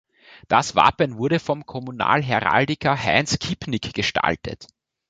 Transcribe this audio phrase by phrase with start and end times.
[0.47, 4.65] Das Wappen wurde vom Kommunalheraldiker Heinz Kippnick gestaltet.